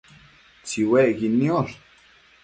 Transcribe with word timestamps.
Tsiuecquid 0.63 1.33
niosh 1.39 1.75